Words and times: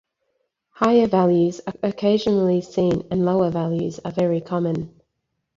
Higher 0.71 1.05
values 1.05 1.61
are 1.67 1.75
occasionally 1.83 2.59
seen 2.61 3.07
and 3.11 3.23
lower 3.23 3.51
values 3.51 3.99
are 4.03 4.09
very 4.11 4.41
common. 4.41 4.99